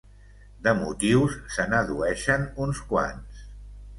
[0.67, 3.45] De motius, se n’addueixen uns quants.